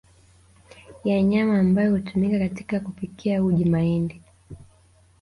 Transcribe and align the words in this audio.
ya 1.03 1.21
nyama 1.23 1.59
ambayo 1.59 1.91
hutumika 1.91 2.39
katika 2.39 2.79
kupikia 2.79 3.43
uji 3.43 3.65
mahindi 3.65 4.21